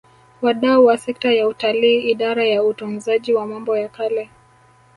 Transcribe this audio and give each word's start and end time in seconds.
Wadau 0.41 0.85
wa 0.85 0.97
sekta 0.97 1.31
ya 1.33 1.47
utalii 1.47 1.99
Idara 2.09 2.45
ya 2.45 2.63
Utunzaji 2.63 3.33
wa 3.33 3.45
Mambo 3.47 3.77
ya 3.77 3.89
Kale 3.89 4.29